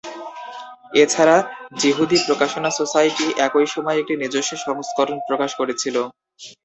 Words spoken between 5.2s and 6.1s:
প্রকাশ করেছিল।